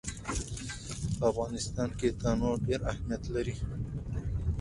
په 1.17 1.23
افغانستان 1.31 1.89
کې 1.99 2.17
تنوع 2.21 2.55
ډېر 2.67 2.81
اهمیت 2.91 3.23
لري. 3.35 3.55